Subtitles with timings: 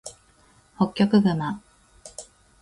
[0.79, 1.61] ホッキョクグマ